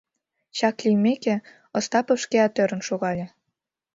Чак 0.57 0.75
лиймеке, 0.85 1.35
Остапов 1.77 2.19
шкеат 2.23 2.53
ӧрын 2.61 2.81
шогале. 2.87 3.25